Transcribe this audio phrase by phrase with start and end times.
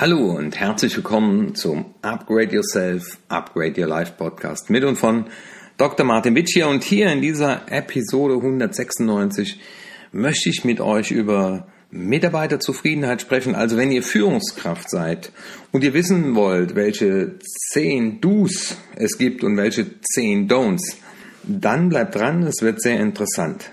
[0.00, 5.26] Hallo und herzlich willkommen zum Upgrade Yourself, Upgrade Your Life Podcast mit und von
[5.76, 6.06] Dr.
[6.06, 6.68] Martin Witsch hier.
[6.68, 9.60] Und hier in dieser Episode 196
[10.10, 13.54] möchte ich mit euch über Mitarbeiterzufriedenheit sprechen.
[13.54, 15.32] Also wenn ihr Führungskraft seid
[15.70, 17.34] und ihr wissen wollt, welche
[17.74, 20.96] 10 Do's es gibt und welche 10 Don'ts,
[21.42, 23.70] dann bleibt dran, es wird sehr interessant.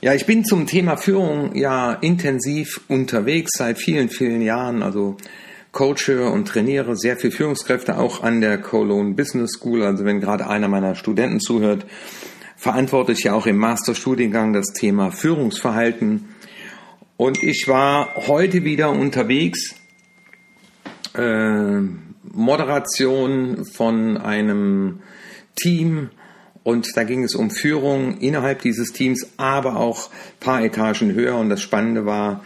[0.00, 4.84] Ja, ich bin zum Thema Führung ja intensiv unterwegs seit vielen, vielen Jahren.
[4.84, 5.16] Also
[5.72, 9.82] coache und trainiere sehr viel Führungskräfte auch an der Cologne Business School.
[9.82, 11.84] Also wenn gerade einer meiner Studenten zuhört,
[12.56, 16.28] verantworte ich ja auch im Masterstudiengang das Thema Führungsverhalten.
[17.16, 19.74] Und ich war heute wieder unterwegs,
[21.16, 21.80] äh,
[22.22, 25.00] Moderation von einem
[25.56, 26.10] Team
[26.68, 31.38] und da ging es um Führung innerhalb dieses Teams, aber auch paar Etagen höher.
[31.38, 32.44] Und das Spannende war,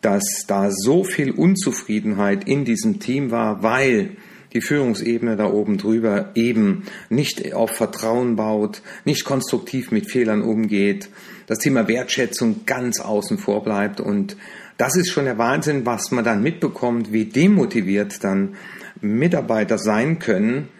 [0.00, 4.16] dass da so viel Unzufriedenheit in diesem Team war, weil
[4.54, 11.08] die Führungsebene da oben drüber eben nicht auf Vertrauen baut, nicht konstruktiv mit Fehlern umgeht,
[11.46, 14.36] das Thema Wertschätzung ganz außen vor bleibt und
[14.78, 18.56] das ist schon der Wahnsinn, was man dann mitbekommt, wie demotiviert dann
[19.00, 20.70] Mitarbeiter sein können,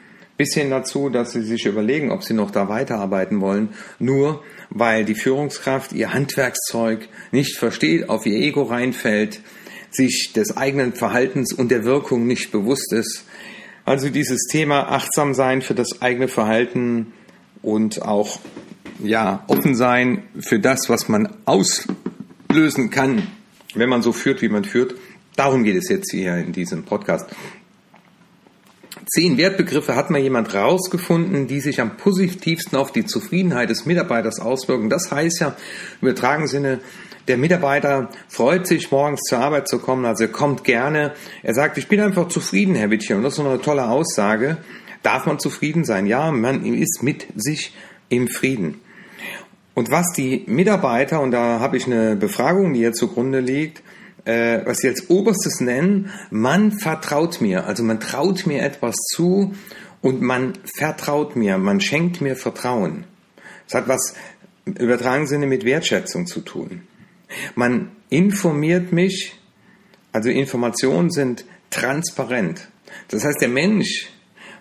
[0.41, 5.05] bis hin dazu, dass sie sich überlegen, ob sie noch da weiterarbeiten wollen, nur weil
[5.05, 9.43] die Führungskraft ihr Handwerkszeug nicht versteht, auf ihr Ego reinfällt,
[9.91, 13.27] sich des eigenen Verhaltens und der Wirkung nicht bewusst ist.
[13.85, 17.13] Also dieses Thema achtsam sein für das eigene Verhalten
[17.61, 18.41] und auch
[19.05, 23.27] ja, offen sein für das, was man auslösen kann,
[23.75, 24.95] wenn man so führt, wie man führt.
[25.37, 27.27] Darum geht es jetzt hier in diesem Podcast.
[29.07, 34.41] Zehn Wertbegriffe hat mal jemand rausgefunden, die sich am positivsten auf die Zufriedenheit des Mitarbeiters
[34.41, 34.91] auswirken.
[34.91, 35.57] Das heißt ja
[36.01, 36.81] im übertragenen Sinne,
[37.29, 41.13] der Mitarbeiter freut sich, morgens zur Arbeit zu kommen, also er kommt gerne.
[41.43, 43.19] Er sagt, ich bin einfach zufrieden, Herr Wittchen.
[43.19, 44.59] Und das ist eine tolle Aussage.
[45.03, 46.07] Darf man zufrieden sein?
[46.07, 47.75] Ja, man ist mit sich
[48.09, 48.81] im Frieden.
[49.75, 53.83] Und was die Mitarbeiter, und da habe ich eine Befragung, die hier zugrunde liegt,
[54.25, 57.67] äh, was sie als oberstes nennen, man vertraut mir.
[57.67, 59.55] Also man traut mir etwas zu
[60.03, 63.05] und man vertraut mir, man schenkt mir Vertrauen.
[63.67, 64.15] Das hat was
[64.65, 66.83] im übertragenen Sinne mit Wertschätzung zu tun.
[67.55, 69.39] Man informiert mich,
[70.13, 72.69] also Informationen sind transparent.
[73.09, 74.11] Das heißt, der Mensch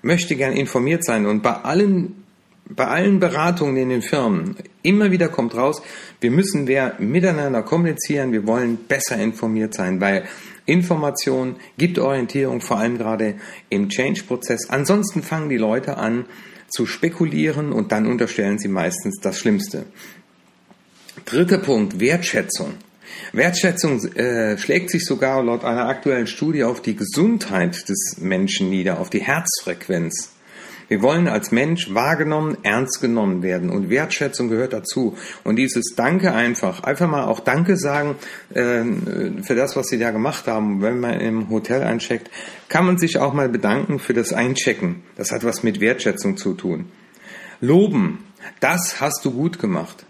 [0.01, 2.23] möchte gern informiert sein und bei allen
[2.69, 5.81] bei allen Beratungen in den Firmen, immer wieder kommt raus,
[6.21, 10.25] wir müssen mehr miteinander kommunizieren, wir wollen besser informiert sein, weil
[10.65, 13.35] Information gibt Orientierung, vor allem gerade
[13.69, 14.69] im Change-Prozess.
[14.69, 16.25] Ansonsten fangen die Leute an
[16.69, 19.85] zu spekulieren und dann unterstellen sie meistens das Schlimmste.
[21.25, 22.75] Dritter Punkt, Wertschätzung.
[23.33, 28.99] Wertschätzung äh, schlägt sich sogar laut einer aktuellen Studie auf die Gesundheit des Menschen nieder,
[28.99, 30.33] auf die Herzfrequenz.
[30.89, 35.15] Wir wollen als Mensch wahrgenommen, ernst genommen werden und Wertschätzung gehört dazu.
[35.43, 38.15] Und dieses Danke einfach, einfach mal auch Danke sagen
[38.53, 38.83] äh,
[39.43, 40.81] für das, was Sie da gemacht haben.
[40.81, 42.31] Wenn man im Hotel eincheckt,
[42.69, 45.03] kann man sich auch mal bedanken für das Einchecken.
[45.15, 46.91] Das hat was mit Wertschätzung zu tun.
[47.61, 48.25] Loben,
[48.59, 50.07] das hast du gut gemacht.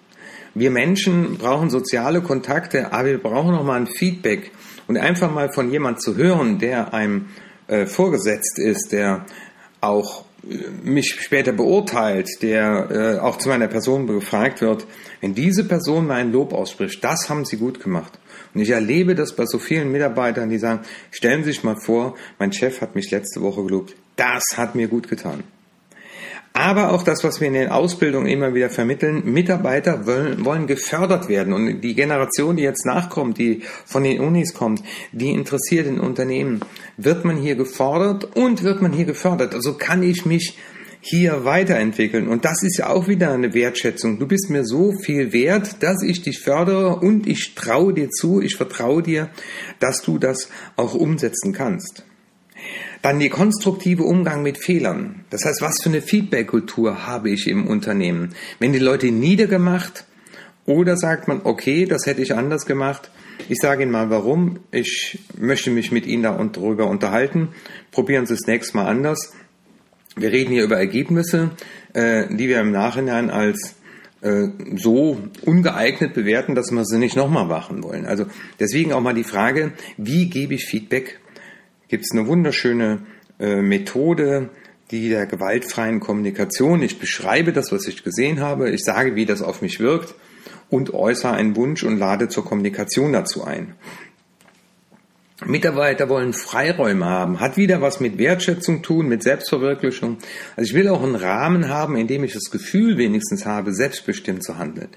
[0.55, 4.51] Wir Menschen brauchen soziale Kontakte, aber wir brauchen auch mal ein Feedback
[4.87, 7.25] und einfach mal von jemand zu hören, der einem
[7.67, 9.25] äh, vorgesetzt ist, der
[9.81, 10.25] auch
[10.83, 14.85] mich später beurteilt, der äh, auch zu meiner Person befragt wird,
[15.21, 18.19] wenn diese Person mein Lob ausspricht, das haben sie gut gemacht.
[18.53, 22.15] Und ich erlebe das bei so vielen Mitarbeitern, die sagen, stellen Sie sich mal vor,
[22.39, 25.43] mein Chef hat mich letzte Woche gelobt, das hat mir gut getan.
[26.59, 31.29] Aber auch das, was wir in den Ausbildungen immer wieder vermitteln, Mitarbeiter wollen, wollen gefördert
[31.29, 31.53] werden.
[31.53, 34.83] Und die Generation, die jetzt nachkommt, die von den Unis kommt,
[35.13, 36.59] die interessiert in Unternehmen,
[36.97, 39.55] wird man hier gefordert und wird man hier gefördert.
[39.55, 40.57] Also kann ich mich
[40.99, 42.27] hier weiterentwickeln.
[42.27, 44.19] Und das ist ja auch wieder eine Wertschätzung.
[44.19, 48.41] Du bist mir so viel wert, dass ich dich fördere und ich traue dir zu,
[48.41, 49.29] ich vertraue dir,
[49.79, 52.03] dass du das auch umsetzen kannst.
[53.01, 55.23] Dann die konstruktive Umgang mit Fehlern.
[55.29, 58.35] Das heißt, was für eine Feedback-Kultur habe ich im Unternehmen?
[58.59, 60.05] Wenn die Leute niedergemacht
[60.65, 63.09] oder sagt man, okay, das hätte ich anders gemacht.
[63.47, 64.59] Ich sage Ihnen mal warum.
[64.71, 67.49] Ich möchte mich mit Ihnen darüber unterhalten.
[67.91, 69.33] Probieren Sie es nächstes Mal anders.
[70.15, 71.51] Wir reden hier über Ergebnisse,
[71.93, 73.75] äh, die wir im Nachhinein als
[74.21, 78.05] äh, so ungeeignet bewerten, dass wir sie nicht nochmal machen wollen.
[78.05, 78.25] Also
[78.59, 81.19] deswegen auch mal die Frage, wie gebe ich Feedback
[81.89, 82.99] gibt es eine wunderschöne
[83.39, 84.49] äh, Methode,
[84.91, 86.81] die der gewaltfreien Kommunikation.
[86.81, 90.15] Ich beschreibe das, was ich gesehen habe, ich sage, wie das auf mich wirkt
[90.69, 93.75] und äußere einen Wunsch und lade zur Kommunikation dazu ein.
[95.45, 100.17] Mitarbeiter wollen Freiräume haben, hat wieder was mit Wertschätzung tun, mit Selbstverwirklichung.
[100.57, 104.43] Also ich will auch einen Rahmen haben, in dem ich das Gefühl wenigstens habe, selbstbestimmt
[104.43, 104.89] zu handeln.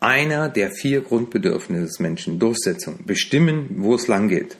[0.00, 4.56] Einer der vier Grundbedürfnisse des Menschen, Durchsetzung, bestimmen, wo es lang geht.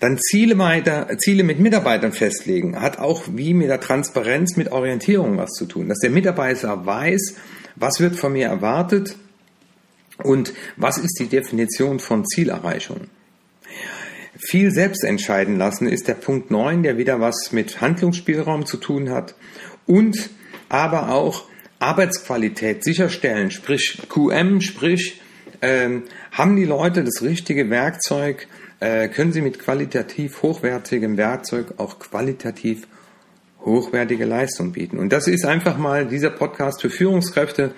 [0.00, 5.36] Dann Ziele, weiter, Ziele mit Mitarbeitern festlegen, hat auch wie mit der Transparenz, mit Orientierung
[5.36, 5.88] was zu tun.
[5.88, 7.36] Dass der Mitarbeiter weiß,
[7.76, 9.16] was wird von mir erwartet
[10.22, 13.08] und was ist die Definition von Zielerreichung.
[14.38, 19.10] Viel selbst entscheiden lassen ist der Punkt 9, der wieder was mit Handlungsspielraum zu tun
[19.10, 19.34] hat
[19.86, 20.30] und
[20.70, 21.44] aber auch
[21.78, 25.20] Arbeitsqualität sicherstellen, sprich QM, sprich
[25.62, 28.46] ähm, haben die Leute das richtige Werkzeug,
[28.80, 32.86] äh, können sie mit qualitativ hochwertigem Werkzeug auch qualitativ
[33.64, 34.98] hochwertige Leistung bieten.
[34.98, 37.74] Und das ist einfach mal dieser Podcast für Führungskräfte,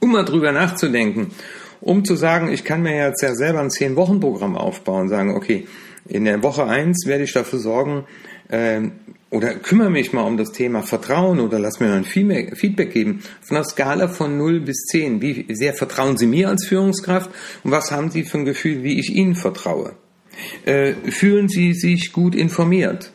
[0.00, 1.32] um mal drüber nachzudenken
[1.80, 5.66] um zu sagen, ich kann mir jetzt ja selber ein Zehn-Wochen-Programm aufbauen, sagen, okay,
[6.06, 8.04] in der Woche eins werde ich dafür sorgen,
[8.48, 8.82] äh,
[9.30, 13.22] oder kümmere mich mal um das Thema Vertrauen oder lass mir mal ein Feedback geben
[13.40, 15.22] von einer Skala von 0 bis 10.
[15.22, 17.30] Wie sehr vertrauen Sie mir als Führungskraft
[17.62, 19.94] und was haben Sie für ein Gefühl, wie ich Ihnen vertraue?
[20.64, 23.12] Äh, fühlen Sie sich gut informiert?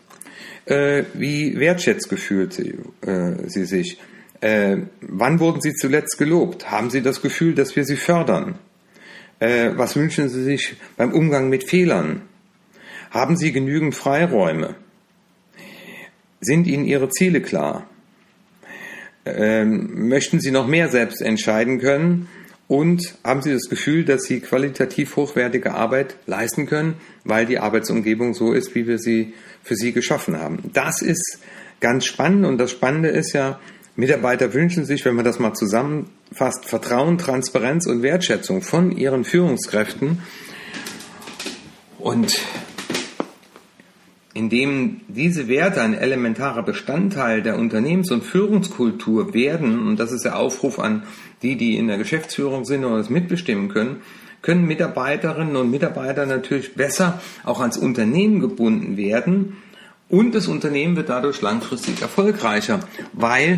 [0.65, 3.99] Äh, wie wertschätzt gefühlt Sie, äh, Sie sich?
[4.41, 6.71] Äh, wann wurden Sie zuletzt gelobt?
[6.71, 8.55] Haben Sie das Gefühl, dass wir Sie fördern?
[9.39, 12.21] Äh, was wünschen Sie sich beim Umgang mit Fehlern?
[13.11, 14.75] Haben Sie genügend Freiräume?
[16.45, 17.89] Sind Ihnen Ihre Ziele klar?
[19.25, 22.27] Ähm, möchten Sie noch mehr selbst entscheiden können?
[22.67, 28.33] Und haben Sie das Gefühl, dass Sie qualitativ hochwertige Arbeit leisten können, weil die Arbeitsumgebung
[28.35, 29.33] so ist, wie wir sie
[29.63, 30.69] für Sie geschaffen haben?
[30.73, 31.39] Das ist
[31.79, 33.59] ganz spannend und das Spannende ist ja,
[33.95, 40.21] Mitarbeiter wünschen sich, wenn man das mal zusammenfasst, Vertrauen, Transparenz und Wertschätzung von ihren Führungskräften.
[41.97, 42.39] Und
[44.35, 50.37] indem diese Werte ein elementarer Bestandteil der Unternehmens- und Führungskultur werden, und das ist der
[50.37, 51.03] Aufruf an
[51.41, 54.01] die, die in der Geschäftsführung sind oder das mitbestimmen können,
[54.41, 59.55] können Mitarbeiterinnen und Mitarbeiter natürlich besser auch ans Unternehmen gebunden werden
[60.09, 62.81] und das Unternehmen wird dadurch langfristig erfolgreicher,
[63.13, 63.57] weil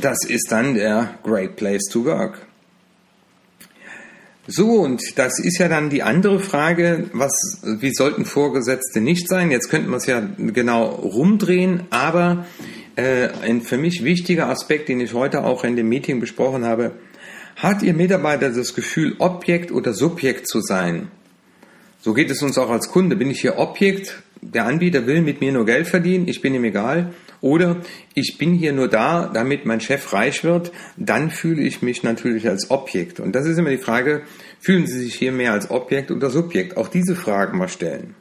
[0.00, 2.46] das ist dann der Great Place to Work.
[4.46, 9.50] So, und das ist ja dann die andere Frage, was, wie sollten Vorgesetzte nicht sein?
[9.50, 12.44] Jetzt könnten wir es ja genau rumdrehen, aber
[12.96, 16.92] äh, ein für mich wichtiger Aspekt, den ich heute auch in dem Meeting besprochen habe,
[17.56, 21.08] hat Ihr Mitarbeiter das Gefühl, Objekt oder Subjekt zu sein?
[22.00, 23.16] So geht es uns auch als Kunde.
[23.16, 24.22] Bin ich hier Objekt?
[24.42, 27.14] Der Anbieter will mit mir nur Geld verdienen, ich bin ihm egal.
[27.44, 27.82] Oder
[28.14, 32.48] ich bin hier nur da, damit mein Chef reich wird, dann fühle ich mich natürlich
[32.48, 33.20] als Objekt.
[33.20, 34.22] Und das ist immer die Frage,
[34.60, 36.78] fühlen Sie sich hier mehr als Objekt oder Subjekt?
[36.78, 38.14] Auch diese Fragen mal stellen.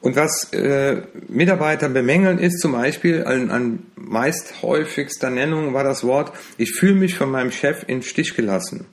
[0.00, 6.04] Und was äh, Mitarbeiter bemängeln ist zum Beispiel, an, an meist häufigster Nennung war das
[6.04, 8.86] Wort, ich fühle mich von meinem Chef in Stich gelassen.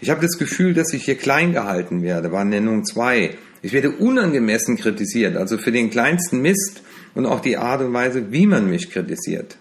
[0.00, 3.36] Ich habe das Gefühl, dass ich hier klein gehalten werde, war Nennung 2.
[3.60, 6.80] Ich werde unangemessen kritisiert, also für den kleinsten Mist
[7.16, 9.56] und auch die Art und Weise, wie man mich kritisiert.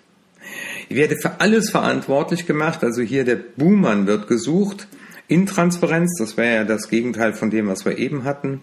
[0.90, 4.88] Ich werde für alles verantwortlich gemacht, also hier der Buhmann wird gesucht.
[5.28, 8.62] Intransparenz, das wäre ja das Gegenteil von dem, was wir eben hatten.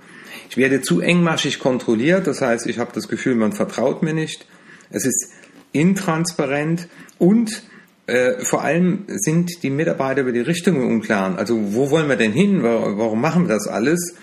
[0.49, 4.47] Ich werde zu engmaschig kontrolliert, das heißt, ich habe das Gefühl, man vertraut mir nicht.
[4.91, 5.33] Es ist
[5.73, 6.87] intransparent
[7.19, 7.63] und
[8.07, 11.37] äh, vor allem sind die Mitarbeiter über die Richtung unklar.
[11.39, 12.63] Also wo wollen wir denn hin?
[12.63, 14.15] Warum machen wir das alles?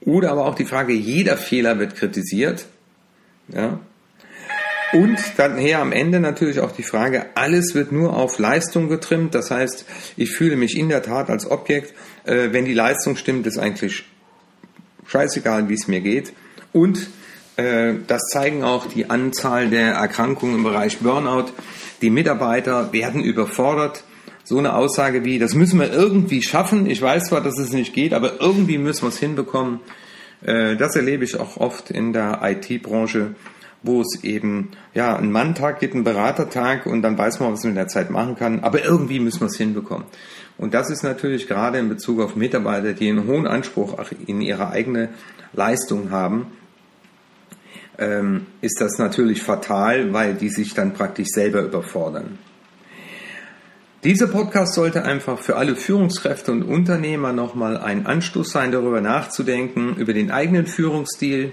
[0.00, 2.66] Oder aber auch die Frage, jeder Fehler wird kritisiert.
[3.48, 3.78] Ja?
[4.92, 9.34] Und dann her am Ende natürlich auch die Frage, alles wird nur auf Leistung getrimmt.
[9.34, 9.84] Das heißt,
[10.16, 11.94] ich fühle mich in der Tat als Objekt.
[12.24, 14.04] Äh, wenn die Leistung stimmt, ist eigentlich
[15.06, 16.32] scheißegal, wie es mir geht.
[16.72, 17.08] Und
[17.56, 21.52] äh, das zeigen auch die Anzahl der Erkrankungen im Bereich Burnout.
[22.02, 24.04] Die Mitarbeiter werden überfordert.
[24.42, 26.90] So eine Aussage wie, das müssen wir irgendwie schaffen.
[26.90, 29.80] Ich weiß zwar, dass es nicht geht, aber irgendwie müssen wir es hinbekommen.
[30.42, 33.34] Äh, das erlebe ich auch oft in der IT-Branche,
[33.82, 37.70] wo es eben ja einen Manntag gibt, einen Beratertag und dann weiß man, was man
[37.70, 38.60] in der Zeit machen kann.
[38.60, 40.06] Aber irgendwie müssen wir es hinbekommen.
[40.58, 43.96] Und das ist natürlich gerade in Bezug auf Mitarbeiter, die einen hohen Anspruch
[44.26, 45.08] in ihre eigene
[45.52, 46.46] Leistung haben,
[47.98, 52.38] ähm, ist das natürlich fatal, weil die sich dann praktisch selber überfordern.
[54.02, 59.94] Dieser Podcast sollte einfach für alle Führungskräfte und Unternehmer nochmal ein Anstoß sein, darüber nachzudenken,
[59.96, 61.52] über den eigenen Führungsstil,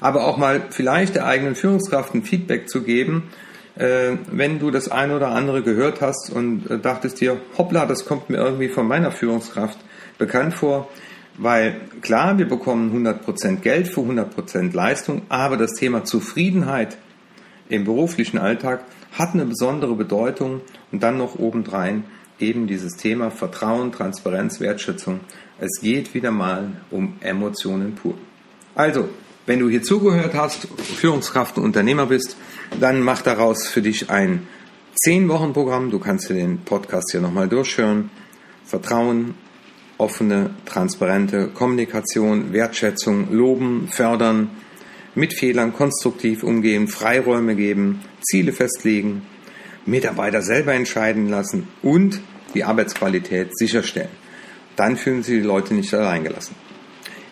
[0.00, 3.30] aber auch mal vielleicht der eigenen Führungskraft ein Feedback zu geben,
[3.76, 8.04] äh, wenn du das eine oder andere gehört hast und äh, dachtest dir, hoppla, das
[8.04, 9.78] kommt mir irgendwie von meiner Führungskraft
[10.18, 10.88] bekannt vor,
[11.38, 16.98] Weil klar, wir bekommen 100% Geld für 100% Leistung, aber das Thema Zufriedenheit
[17.70, 20.60] im beruflichen Alltag hat eine besondere Bedeutung
[20.92, 22.04] und dann noch obendrein
[22.38, 25.20] eben dieses Thema Vertrauen, Transparenz, Wertschätzung.
[25.58, 28.14] Es geht wieder mal um Emotionen pur.
[28.74, 29.08] Also,
[29.46, 32.36] wenn du hier zugehört hast, Führungskraft und Unternehmer bist,
[32.78, 34.46] dann mach daraus für dich ein
[35.06, 35.90] 10-Wochen-Programm.
[35.90, 38.10] Du kannst dir den Podcast hier nochmal durchhören.
[38.64, 39.34] Vertrauen,
[39.98, 44.50] offene, transparente Kommunikation, Wertschätzung, loben, fördern,
[45.14, 49.22] mit Fehlern konstruktiv umgehen, Freiräume geben, Ziele festlegen,
[49.86, 52.20] Mitarbeiter selber entscheiden lassen und
[52.54, 54.10] die Arbeitsqualität sicherstellen.
[54.76, 56.54] Dann fühlen sich die Leute nicht allein gelassen.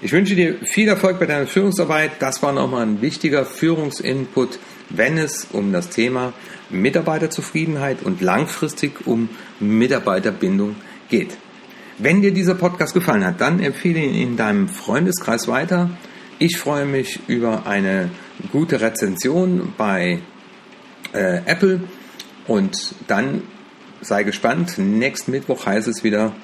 [0.01, 2.13] Ich wünsche dir viel Erfolg bei deiner Führungsarbeit.
[2.21, 6.33] Das war nochmal ein wichtiger Führungsinput, wenn es um das Thema
[6.71, 9.29] Mitarbeiterzufriedenheit und langfristig um
[9.59, 10.77] Mitarbeiterbindung
[11.09, 11.37] geht.
[11.99, 15.91] Wenn dir dieser Podcast gefallen hat, dann empfehle ihn in deinem Freundeskreis weiter.
[16.39, 18.09] Ich freue mich über eine
[18.53, 20.21] gute Rezension bei
[21.13, 21.81] äh, Apple
[22.47, 23.43] und dann
[24.01, 24.79] sei gespannt.
[24.79, 26.35] Nächsten Mittwoch heißt es wieder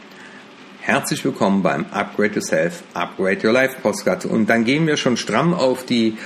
[0.86, 4.26] herzlich willkommen beim Upgrade Yourself, Upgrade Your Life Postcard.
[4.26, 6.18] Und dann gehen wir schon stramm auf die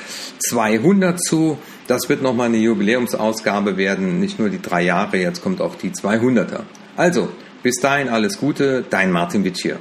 [0.49, 1.59] 200 zu.
[1.87, 4.19] Das wird nochmal eine Jubiläumsausgabe werden.
[4.19, 6.63] Nicht nur die drei Jahre, jetzt kommt auch die 200er.
[6.97, 7.29] Also,
[7.63, 9.79] bis dahin alles Gute, dein Martin Witsch hier.